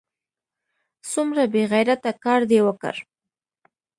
څومره 1.11 1.43
بې 1.53 1.63
غیرته 1.71 2.11
کار 2.23 2.41
دې 2.51 2.59
وکړ! 2.67 2.95